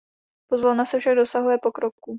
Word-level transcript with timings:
Pozvolna 0.49 0.85
se 0.85 0.99
však 0.99 1.15
dosahuje 1.15 1.57
pokroku. 1.57 2.09